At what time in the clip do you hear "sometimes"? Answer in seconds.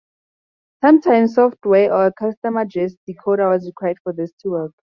0.83-1.35